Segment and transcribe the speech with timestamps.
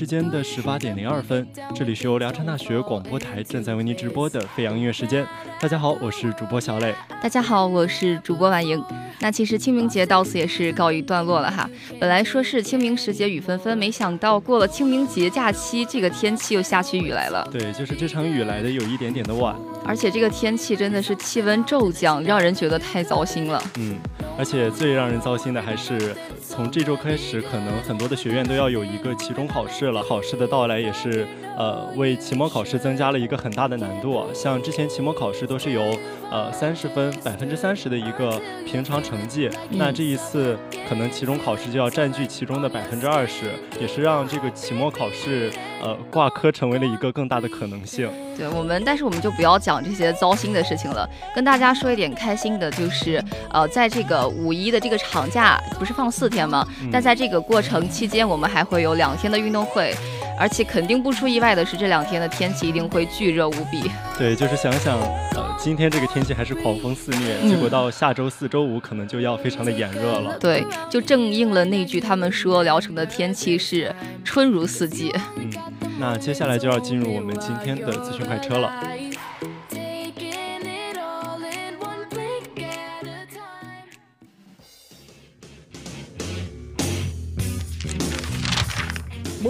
[0.00, 5.26] 时间的十八点零二分，这里是由聊城大学广播台正在为您直播的飞扬音乐时间。
[5.60, 6.94] 大家好，我是主播小磊。
[7.22, 8.82] 大家好，我是主播婉莹。
[9.18, 11.68] 那其实清明节到此也是告一段落了哈。
[11.98, 17.46] 本来说是清明时节雨纷纷，没想到过了清明节假期，这个天气又下起雨来了。
[17.52, 23.62] 对，就是这场雨来的有一点点的晚，而且这个天气真的是气温骤降，让人觉得太糟心了。
[23.76, 23.98] 嗯，
[24.38, 26.16] 而且最让人糟心的还是
[26.50, 30.02] 从这周开始，可能很多的学院都要有一个期中考试了。
[30.02, 31.24] 考试的到来也是，
[31.56, 34.26] 呃，为期末考试增加了一个很大的难度。
[34.34, 35.96] 像之前期末考试都是由，
[36.28, 48.10] 呃，三十分百分之三十的一个平常成绩，那这一次可能期中考试就要占据其中的百分之二十，也是让这个期末考试，呃，挂科成为了一个更大的可能性。
[48.36, 53.22] 对我们，但是我们就不要讲这些糟心的事情了，跟大家说一点开心的，就是
[53.52, 56.66] 呃，在这个五一的这个长假，不是放四天吗？
[56.92, 59.94] 但在这个过程期间，我们还会有两天的运动会，
[60.38, 63.90] 而且肯定不出意外的是，这两天的天气一定会巨热无比。
[64.18, 64.98] 对，就是想想，
[65.34, 70.36] 呃，今天这个天气还是狂风肆虐，结果到下周四周五可能就要非常的炎热了。
[70.38, 75.12] 对，就正应了那句他们说聊城的天气是春如四季。
[75.36, 75.50] 嗯，
[75.98, 78.72] 那接下来就要进入我们今天的资讯快车了。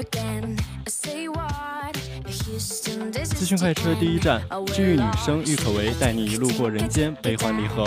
[0.00, 0.58] again.
[0.86, 1.92] I say what I
[2.46, 2.87] used to.
[3.24, 4.42] 资讯快车第一站，
[4.74, 7.86] 治愈女生郁可唯带你一路过人间悲欢离合。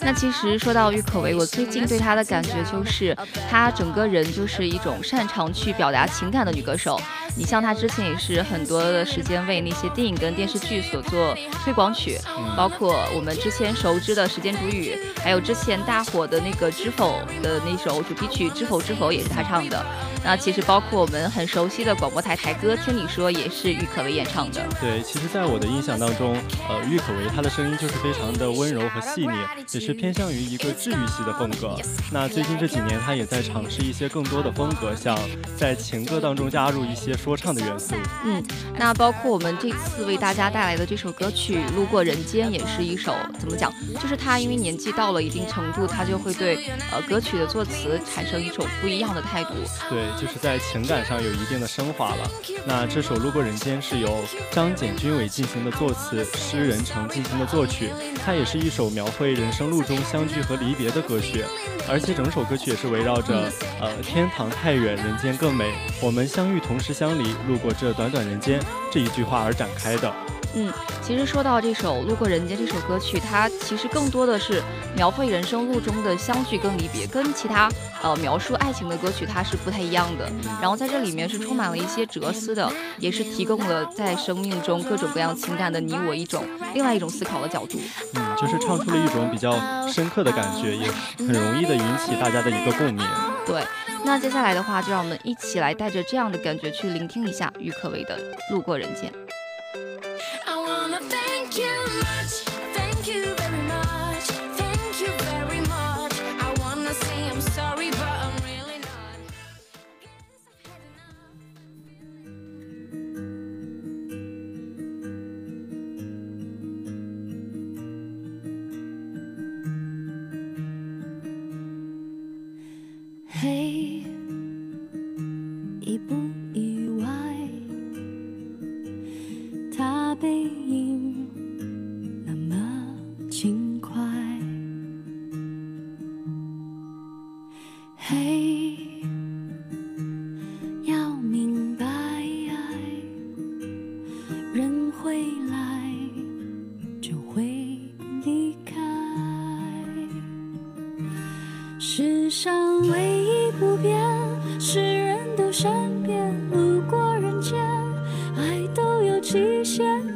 [0.00, 3.16] 那其实说到郁可唯，我最近对她的感觉就是，
[3.50, 7.00] 她整个人就是一种擅长去表达情感的女歌手。
[7.36, 12.18] 你像她之前也是很多的时间为那些电影跟电视剧所做推广曲，
[12.56, 19.84] 包括我们之前熟知的《时间煮雨》，还有之前大火的那个《知否》的那首主题曲《知否知否》也是她唱的。
[20.24, 24.64] 那其实包括我们很熟悉的广播台台歌《听你说》也是郁可唯演唱的。
[24.80, 26.36] 对，其实，在我的印象当中，
[26.68, 29.32] 呃，郁可唯她的声音就是非常的温柔和细腻，
[29.72, 31.76] 也是偏向于一个治愈系的风格。
[32.12, 35.18] 那最近这几年，她也在尝试一些更多的风格，像
[35.56, 37.94] 在情歌当中加入一些说唱的元素。
[38.24, 38.44] 嗯，
[38.78, 43.72] 那包括我们这次为大家带来的这首歌曲《路过人间》，也是一首怎么讲？
[44.00, 49.50] 就是她因为年纪到了一定程度，她就会对呃歌曲的作词产生一种不一样的态度。
[49.88, 52.30] 对，就是在情感上有一定的升华了。
[52.66, 54.17] 那这首《路过人间》是由
[54.50, 57.90] 张简君伟进行的作词，诗人成进行的作曲。
[58.24, 61.44] 它也是一首描绘人生路中相聚和离别的歌曲，
[61.88, 63.50] 而且整首歌曲也是围绕着
[63.80, 68.60] 呃天堂太远，人间更美，我们相遇同时相离，路过这短短人间
[68.98, 70.12] 这一句话而展开的。
[70.56, 74.60] 嗯，其实说到这首《路过人间》这首歌曲，它其实更多的是
[74.96, 77.70] 描绘人生路中的相聚跟离别，跟其他
[78.02, 80.28] 呃描述爱情的歌曲它是不太一样的。
[80.60, 82.68] 然后在这里面是充满了一些哲思的，
[82.98, 87.78] 也是提供了在生命中各种各样情感的你我一种另外一种思考的角度。
[88.14, 89.54] 嗯，就是唱出了一种比较
[89.86, 93.06] 深刻的感觉，也很容易的引起大家的一个共鸣。
[93.46, 93.62] 对，
[94.04, 98.18] 那接下来的话，就让我们一起来带着这样的感觉去聆听一下郁可唯的
[98.52, 99.12] 《路过人间》。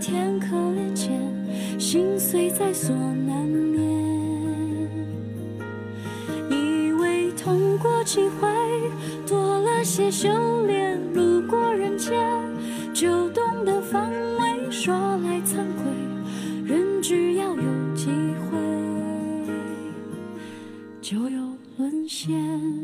[0.01, 1.11] 天可怜，见
[1.79, 2.51] 心碎。
[2.51, 3.81] 在所难免，
[6.51, 8.49] 以为痛过几回，
[9.27, 10.29] 多了些修
[10.67, 10.99] 炼。
[11.15, 12.19] 路过人间，
[12.93, 14.71] 就懂得防卫。
[14.71, 15.93] 说来惭愧，
[16.65, 18.07] 人只要有机
[18.51, 18.59] 会，
[21.01, 22.82] 就有沦陷。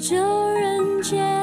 [0.00, 0.14] 这
[0.54, 1.37] 人间。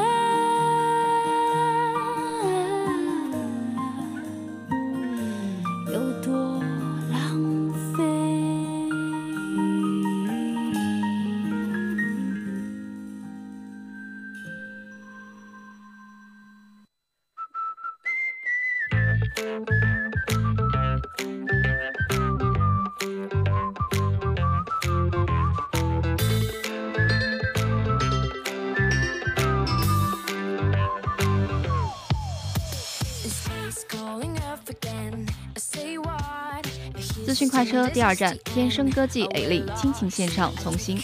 [37.66, 40.98] 车第二站，天生歌姬 A 令亲情献唱《从心》。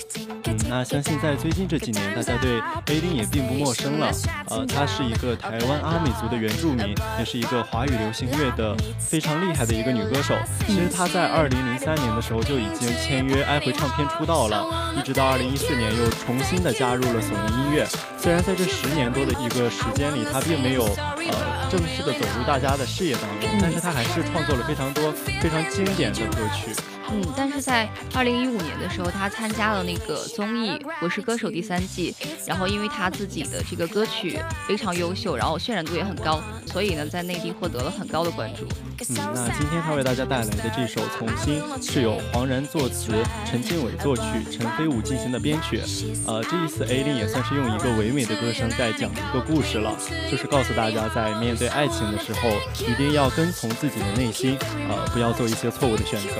[0.71, 4.09] 那相信在最近这几年，大家对 A 令也并不陌生了。
[4.47, 10.33] 呃，他是一个台湾阿美族的原住民，也是一个华语流行乐的非常厉害的一个女歌手。
[10.65, 17.85] 其实她在二零零三年的时候就已经签约爱回唱片出道了，一直到二零一四年又重新的加入了索尼音乐。
[18.17, 25.11] 虽然在这十年多的一个时间里，她并没有呃正式的走入大家的视野当中，但是她还是创作了非常多
[25.41, 26.73] 非常经典的歌曲。
[27.13, 32.15] 嗯，但是在二零一五年的时候，他参加了那个综艺《我是歌手》第三季，
[32.45, 38.65] 然后因为他自己的这个歌曲非常优秀，然后渲染度也很高，所以呢，在内地获得了很高的关注。
[39.09, 43.11] 嗯，那今天他为大家带来的这首《从心》是由黄然作词，
[43.45, 45.81] 陈建伟作曲，陈飞武进行的编曲。
[46.27, 49.93] 呃，这一次 A 令也算是用一个唯美的歌声在讲一个故事了，
[50.29, 52.49] 就是告诉大家在面对爱情的时候，
[52.87, 56.35] 一定要跟从自己的内心，呃，不要做一些错误的选择。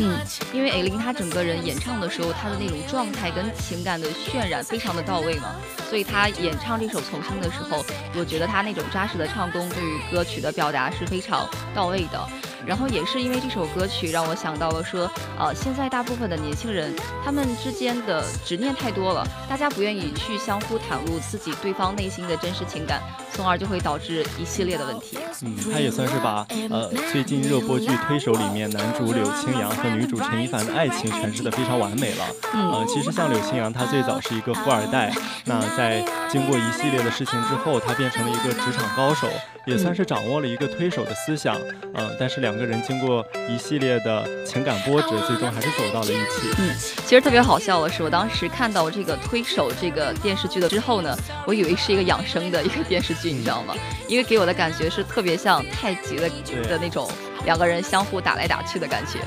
[0.00, 0.18] 嗯，嗯
[0.52, 5.54] 因为 A 令他整个人演唱的时候，他的那种状态跟情感的渲染非常的到位嘛，
[5.88, 7.84] 所以他演唱这首《从心》的时候，
[8.14, 12.28] 我觉得他那种扎实的唱功对于歌曲的表达是非常到位的。
[12.66, 23.00] 然后也是因为这首歌曲让我想到了说，呃，现在大部分的年轻人他们之间的执念太多了，大家不愿意去相互袒露自己对方内心的真实情感，
[23.32, 25.18] 从而就会导致一系列的问题。
[25.42, 32.24] 嗯，他也算是把呃最近热播剧《推手》里面男主柳青阳和女主陈一凡的爱情诠释的非常完美了。
[32.54, 35.12] 嗯，呃，其实像柳青阳，他最早是一个富二代，
[35.44, 39.28] 那在经过一系列的事情之后，他变成了一个职场高手，
[39.66, 41.56] 也算是掌握了一个推手的思想。
[41.94, 46.48] 嗯，但是两个人经过一系列的情感波折，最终还是走到了一起。
[46.58, 46.74] 嗯，
[47.06, 51.16] 其实特别好笑的是，我当时看到这个《推手》这个电视剧的之后呢，
[51.46, 53.74] 我以为是一个养生的一个电视剧，你知道吗？
[54.06, 56.28] 因为给我的感觉是特别像太极的
[56.62, 57.10] 的那种
[57.44, 59.18] 两个人相互打来打去的感觉。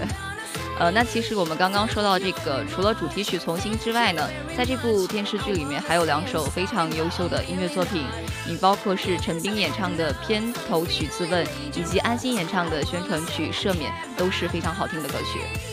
[0.80, 8.04] 呃，那其实我们刚刚说到这个，除了主题曲《从心》之外呢，在这部电视剧里面还有两首非常优秀的音乐作品，
[8.48, 11.46] 你包括是陈冰演唱的片头曲《自问》，
[11.76, 15.71] 以及安心演唱的宣传曲《赦免》，都是非常好听的歌曲。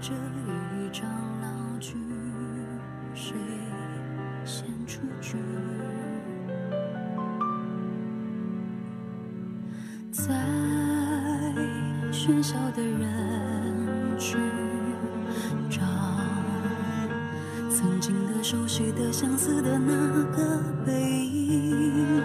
[0.00, 1.08] 这一场
[1.40, 1.94] 闹剧，
[3.14, 3.34] 谁
[4.44, 5.36] 先出局？
[10.10, 10.32] 在。
[12.10, 14.40] 喧嚣的人群
[15.70, 15.80] 找
[17.70, 22.22] 曾经的、熟悉的、相似的那个背影，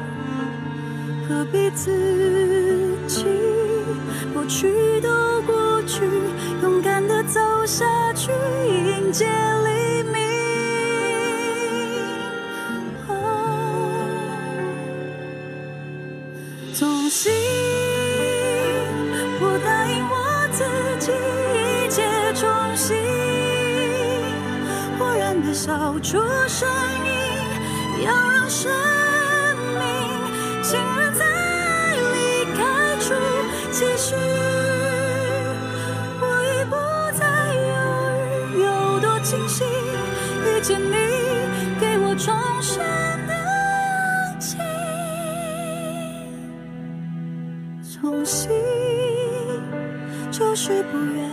[1.28, 1.92] 何必自
[22.86, 22.98] 心，
[25.00, 26.68] 忽然的笑出声
[27.06, 27.12] 音，
[28.04, 28.70] 要让生
[29.80, 29.82] 命
[30.62, 31.24] 竟然在
[31.96, 32.60] 离开
[33.00, 33.14] 处
[33.72, 34.16] 继续。
[36.20, 36.76] 我已不
[37.18, 37.24] 再
[37.56, 37.72] 犹
[38.52, 39.66] 豫，有多庆幸
[40.46, 40.92] 遇见你，
[41.80, 42.84] 给我重生
[43.30, 43.34] 的
[44.28, 44.58] 勇气。
[47.94, 48.52] 重新
[50.30, 51.33] 就是不愿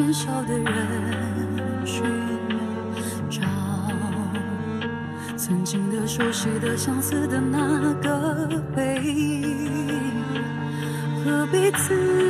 [0.00, 0.64] 年少的人
[1.84, 2.02] 寻
[3.28, 3.42] 找
[5.36, 9.92] 曾经的熟悉的相似的那个背影，
[11.22, 12.29] 何必自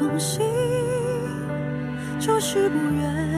[0.00, 0.40] 从心
[2.18, 3.29] 就是不愿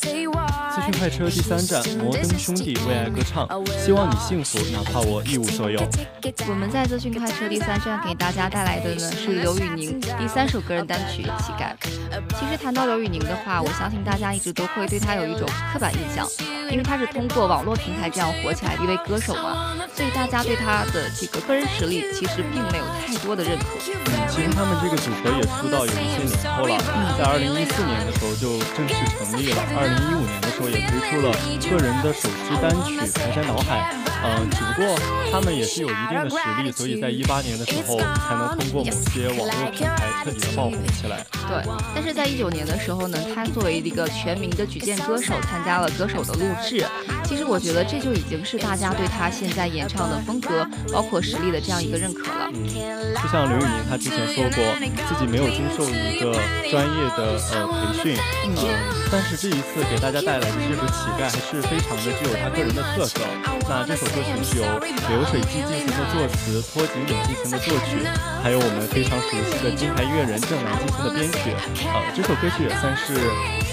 [0.75, 3.47] 资讯快车第三站，摩登兄弟为爱歌唱，
[3.83, 5.79] 希望你幸福，哪怕我一无所有。
[6.49, 11.73] 我们在资讯快车第三站给大家带来的呢是刘宇宁第三首个人单曲《乞丐》。
[12.37, 16.27] 其实谈到刘宇宁的话，我相信大家一直都会对他有一种刻板印象，
[16.69, 23.65] 因为他是通过网络平台这样火起来的一位歌手嘛，所以大家对他的这个个人实力其实并没有太多的认可。
[24.05, 26.77] 嗯，其实他们这个组合也出道有一些年头了，
[27.17, 31.31] 在二零一四年的时候就正式成立了，二零一五年的时候也推出了
[31.69, 33.93] 个人的首支单曲《排山倒海》。
[34.23, 34.97] 嗯，只不过
[35.31, 41.25] 他们也是有一定的实力，所以在一八年的时候才能通过某些网络平台彻底的爆红起来。
[41.47, 46.85] 对，但是在一九年的时候呢，他作为一个全民的举荐歌手，参加了歌手的录制。
[47.25, 52.49] 其实我觉得这就已经是大家对他现在演唱的风格，包括实力的这样一个认可了。
[52.53, 54.63] 嗯，就像刘宇宁他之前说过，
[55.07, 56.33] 自己没有经受一个
[56.69, 58.55] 专业的呃培训，嗯，
[59.11, 63.19] 但是这一次给大家带来的这个《乞丐》还是非常的具有他个人的特色。
[63.67, 64.65] 那这首歌曲是由
[65.09, 68.05] 流水席进行的作词，托景岭进行的作曲，
[68.43, 71.49] 还有我们非常熟悉的金牌乐人郑楠进行的编曲。
[71.89, 73.17] 呃，这首歌曲也算是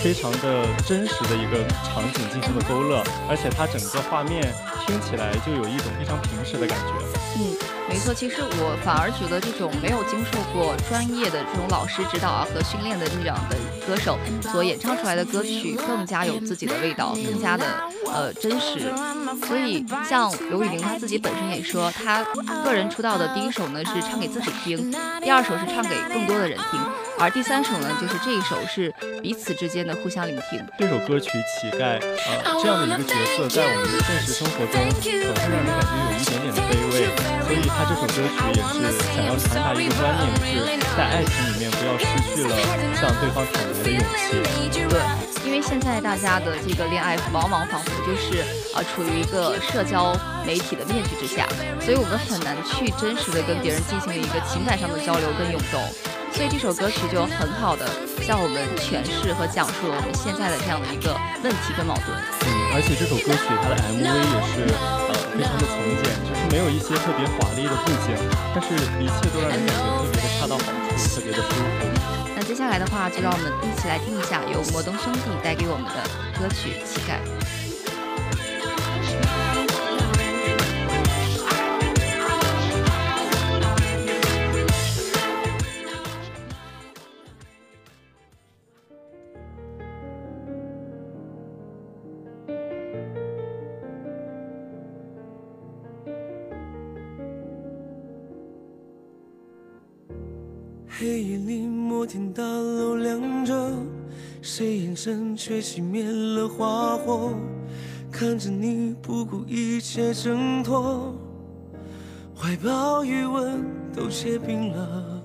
[0.01, 4.41] 非常的真实的一个场景进行的勾勒，而且它整个画面
[4.87, 6.93] 听起来就有一种非常平实的感觉。
[7.37, 7.53] 嗯，
[7.93, 8.15] 没错。
[8.15, 14.19] 其实我反而觉得这种没有经受过专业的这种老师指导啊和训练的这样的歌手
[14.51, 17.65] 所演唱出来的歌曲更加有自己的味道，更加的
[18.07, 18.93] 呃真实。
[19.47, 22.25] 所以像刘宇宁他自己本身也说，他
[22.65, 26.81] 个人出道的第一首呢是唱给自己听，第二首是唱给更多的人听，
[27.23, 30.59] 而第三首呢就是这一首是彼此之间的互相聆听。
[30.77, 37.07] 这首歌曲《乞丐》呃这样的一个角色，在我们的现实生活中，总是让人感觉有一点点的卑微。
[37.47, 42.59] 所以他这首歌曲也是想要传达一个观念，就是在爱情里面不要失去了
[42.99, 44.43] 向对方坦白的勇气。
[44.91, 44.99] 对，
[45.47, 48.43] 因为现在大家的这个恋爱往往仿佛就是
[48.75, 50.11] 啊处于一个社交
[50.45, 51.47] 媒体的面具之下，
[51.79, 55.79] 所以我们很难去真实的跟别人进行一个情感上的交流跟涌动。
[56.33, 57.87] 所以这首歌曲就很好的
[58.25, 61.15] 向我们诠释和讲述了我们现在的这样的一个
[61.45, 62.09] 问题跟矛盾。
[62.11, 68.17] 嗯，而且这首歌曲它的 MV 也是呃非常的从简，就是没有一些特别华丽的布景，
[68.57, 70.67] 但是一切都让人感觉特别的恰到好
[70.97, 71.87] 处，特别的舒服。
[72.35, 76.01] 那接下来的话，就让我们一起来听一下由摩登兄弟带给我们的
[76.41, 77.21] 歌曲《乞丐》。
[101.03, 103.73] 黑夜里，摩天大楼亮着，
[104.41, 107.35] 谁眼神却熄灭了花火？
[108.09, 111.13] 看着你不顾一切挣脱，
[112.37, 115.21] 怀抱余温都结冰了。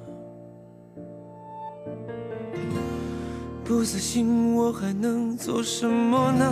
[3.64, 6.52] 不死心，我还能做什么呢？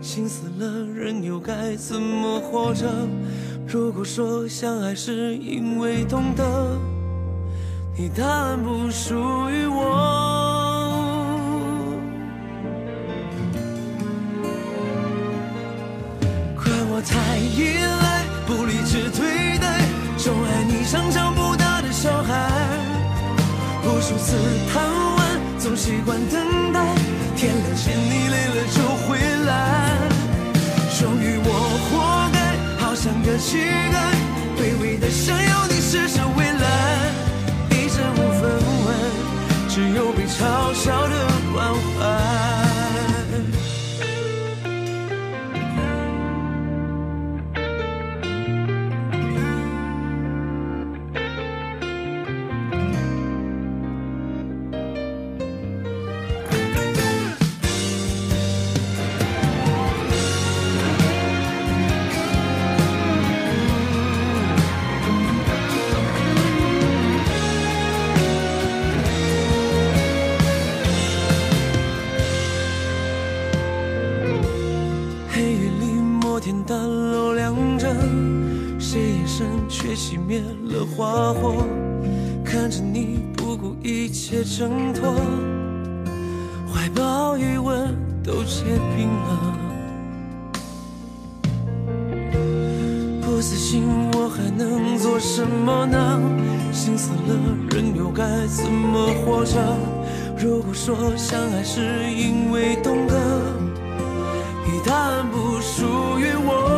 [0.00, 2.90] 心死了，人又该怎么活着？
[3.68, 6.78] 如果说相爱是因为懂得，
[7.96, 9.14] 你答案不属
[9.50, 9.78] 于我。
[16.56, 19.78] 怪我太依赖，不理智对待，
[20.18, 22.50] 宠爱你像长不大的小孩，
[23.84, 24.34] 无数次
[24.72, 24.82] 贪
[25.14, 26.80] 玩，总习惯等待，
[27.36, 29.96] 天亮前你累了就回来，
[30.98, 31.48] 终于我
[31.86, 33.96] 活该，好像个乞丐，
[34.58, 36.20] 卑微的想要你施舍
[84.04, 85.14] 一切挣脱，
[86.70, 88.62] 怀抱余温都结
[88.94, 89.56] 冰了。
[93.22, 96.20] 不死心，我还能做什么呢？
[96.70, 97.34] 心死了，
[97.70, 99.58] 人又该怎么活着？
[100.36, 101.80] 如果说相爱是
[102.12, 103.14] 因为懂得。
[104.66, 106.73] 你答案不属于我。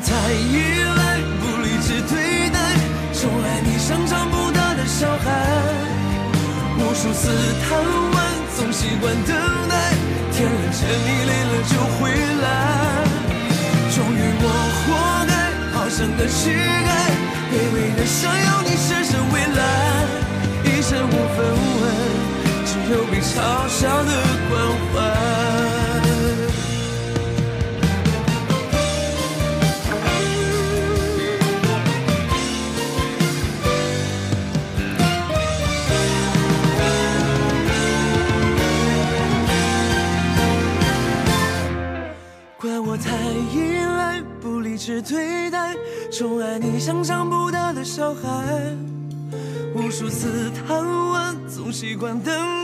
[0.00, 2.58] 太依赖，不理智对待，
[3.12, 5.26] 宠爱你像长不大的小孩，
[6.78, 7.78] 无数次贪
[8.12, 8.16] 玩，
[8.56, 9.34] 总习惯等
[9.68, 9.74] 待，
[10.32, 12.10] 天亮前你累了就回
[12.42, 12.46] 来，
[13.90, 14.46] 终于我
[14.78, 14.86] 活
[15.26, 15.32] 该，
[15.76, 16.90] 好像个乞丐，
[17.50, 19.60] 卑微的想要你施舍未来。
[20.64, 21.38] 一身无分
[21.80, 21.84] 文，
[22.64, 24.10] 只有被嘲笑的
[24.48, 24.54] 关
[24.94, 25.77] 怀。
[51.78, 52.57] 习惯等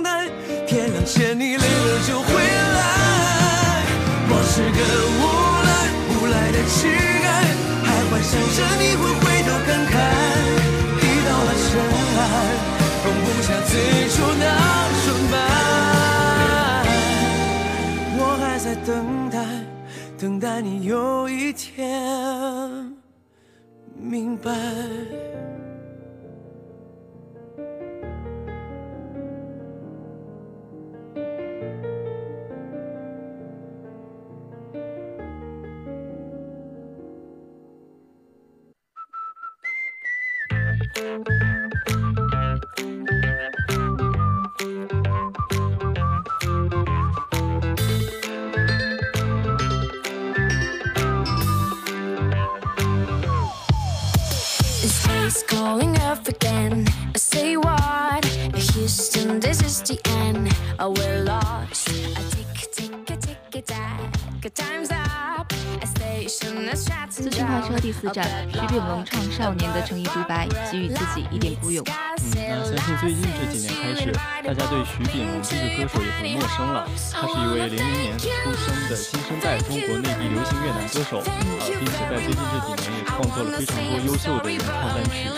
[68.00, 71.84] 四站，徐秉龙唱少年的诚意独白，给予自己一点鼓勇。
[71.86, 76.86] 嗯，那相信最近这几年开始，大家对徐秉龙这个歌手也不陌生了。
[77.12, 85.30] 他是一位零零年出生的新生代中国内地流行乐男歌手，呃，并且在最近这几年也创作了非常多优秀的原创单曲。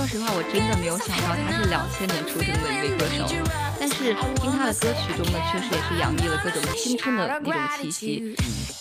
[0.00, 3.28] 说实话，我真的没有想到他是两千年出生的一位歌手，
[3.78, 8.34] 但是听他的歌曲中呢，确实也是洋溢了各种青春的那种气息。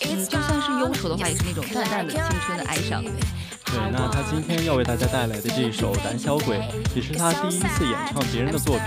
[0.07, 3.03] 嗯，就算是忧愁的话，也是那种淡淡的青春的哀伤。
[3.03, 6.57] 对，那他今天要为大家带来的这一首《胆小鬼》，
[6.95, 8.85] 也是他第一次演唱别人的作品。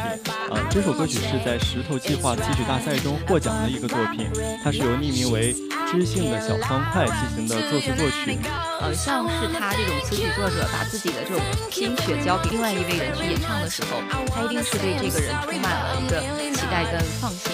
[0.48, 4.26] 呃，这首歌曲是在石头计划戏曲大赛中获奖的一个作品，
[4.64, 5.54] 它是由匿名为
[5.92, 8.38] 知性的小方块进行的作词作曲。
[8.80, 14.00] 呃，像是他这种词曲作者把自己的这种心血交给另外一位人去演唱的时候，
[14.34, 16.20] 他一定是对这个人充满了一个
[16.54, 17.52] 期待跟放心。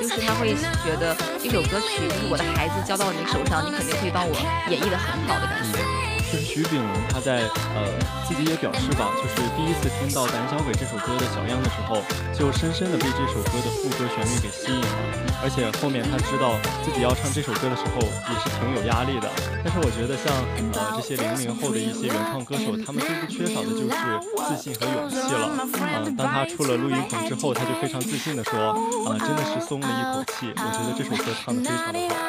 [0.00, 4.34] 就是他会觉得这首歌曲就是我的孩子交到你手上，你肯定会帮我
[4.70, 5.93] 演绎的很好的感觉。
[6.34, 7.46] 就是徐秉龙，他在
[7.78, 7.86] 呃
[8.26, 12.02] 自己也表示吧，就是第一次听到《胆小鬼》这首歌的小样的时候，
[12.34, 14.98] 就深深的被这首歌的副歌旋律给吸引了。
[15.44, 19.30] 而且后面他知道自己要唱这首歌的时候，也是挺有压力的。
[19.62, 20.26] 但是我觉得像
[20.74, 23.94] 呃这些零零后的一些原创歌手，他们最不缺少的就是
[24.42, 25.54] 自信和勇气了。
[26.02, 28.74] 嗯，当他出了录音棚之后，他就非常自信的说，
[29.06, 30.50] 啊，真的是松了一口气。
[30.50, 32.26] 我觉得这首歌唱的非常的好。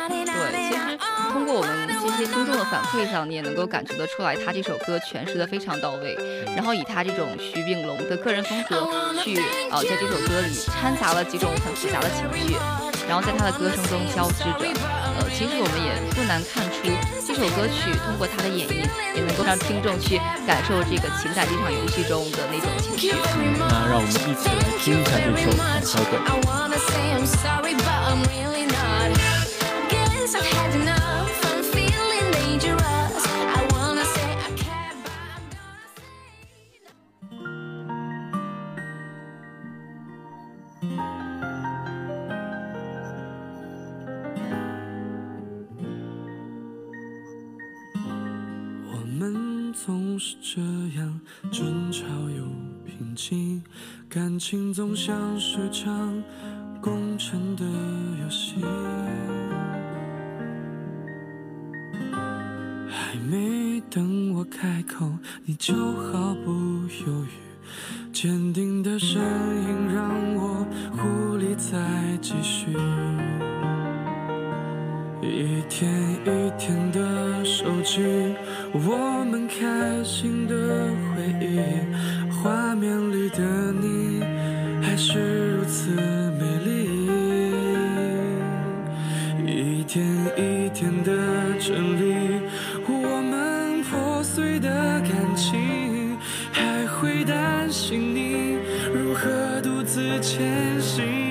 [0.52, 0.94] 对，其实
[1.34, 6.16] 通过我们这些听众的反馈上，你也能够感觉得出来，他这首歌诠释的非常到位。
[6.56, 8.88] 然后以他这种徐秉龙的个人风格
[9.24, 9.38] 去，
[9.72, 12.56] 呃，在这首歌里掺杂了几种很复杂的情绪，
[13.08, 14.66] 然后在他的歌声中交织着。
[15.18, 16.88] 呃，其实我们也不难看出，
[17.26, 18.84] 这首歌曲通过他的演绎，
[19.16, 23.14] 也能够让听众去感受这个情感这场游戏中的那种情绪。
[23.58, 26.20] 那让我们一起来听一下这首《胆小鬼》。
[49.76, 50.62] 总是这
[50.98, 51.20] 样，
[51.52, 52.46] 争吵又
[52.86, 53.62] 平静，
[54.10, 56.24] 感情总像是场
[56.82, 57.66] 工程的
[58.24, 58.56] 游戏。
[62.90, 65.12] 还没等我开口，
[65.44, 66.52] 你就毫不
[67.06, 72.72] 犹豫，坚定的声音让我无力再继续。
[75.22, 75.92] 一天
[76.24, 78.00] 一天的收集
[78.74, 79.15] 我
[79.58, 80.54] 开心的
[81.16, 81.60] 回忆，
[82.30, 84.22] 画面里的你
[84.82, 85.92] 还是如此
[86.38, 86.70] 美丽。
[89.48, 91.14] 一天一天的
[91.58, 92.42] 整理
[92.86, 94.70] 我们破碎的
[95.02, 96.18] 感情，
[96.52, 98.58] 还会担心你
[98.94, 101.25] 如何独自前行。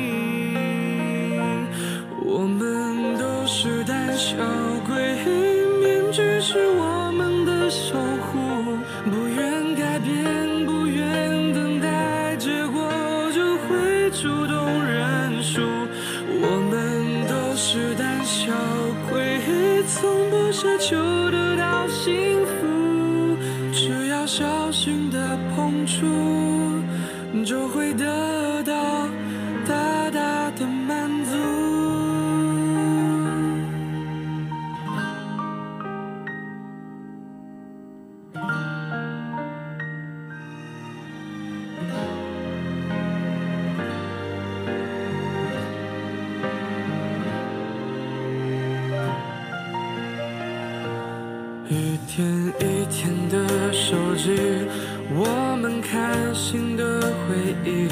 [55.16, 57.88] 我们开心的回忆，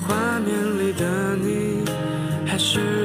[0.00, 1.84] 画面里的你
[2.46, 2.95] 还是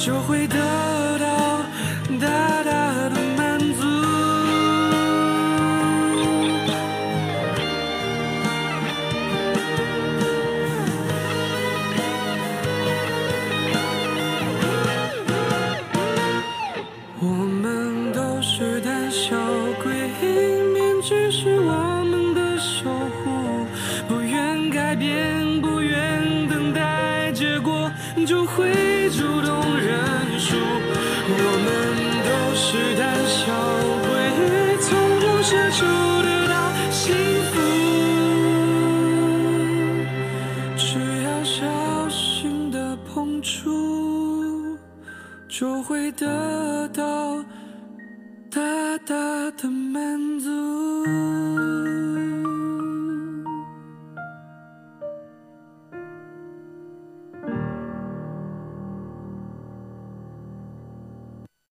[0.00, 0.79] 就会得